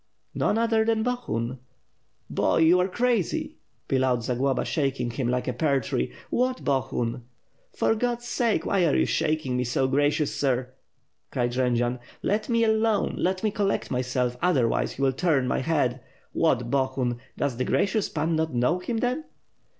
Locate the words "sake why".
8.27-8.83